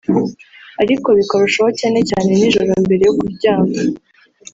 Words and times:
ariko 0.83 1.07
bikarushaho 1.17 1.71
cyane 1.79 1.99
cyane 2.09 2.29
nijoro 2.39 2.71
mbere 2.85 3.01
yo 3.07 3.13
kuryama 3.19 3.73